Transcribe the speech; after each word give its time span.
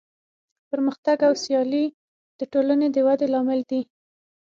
پرمختګ 0.69 1.17
او 1.27 1.33
سیالي 1.43 1.85
د 2.39 2.41
ټولنې 2.53 2.87
د 2.91 2.97
ودې 3.07 3.27
لامل 3.33 3.59
دی. 3.69 3.81